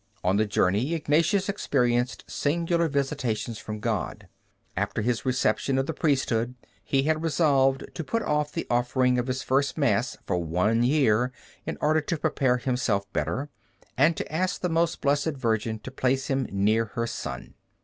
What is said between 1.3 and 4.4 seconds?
experienced singular visitations from God.